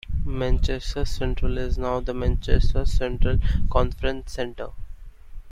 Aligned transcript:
Manchester 0.25 1.05
Central 1.05 1.59
is 1.59 1.77
now 1.77 1.99
the 1.99 2.11
Manchester 2.11 2.85
Central 2.87 3.37
Conference 3.69 4.31
Centre. 4.31 4.71